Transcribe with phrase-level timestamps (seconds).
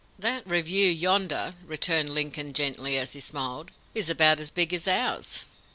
[0.17, 5.45] "That review yonder," returned Lincoln gently, as he smiled, "is about as big as ours!"